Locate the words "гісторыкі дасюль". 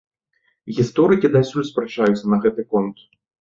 0.77-1.67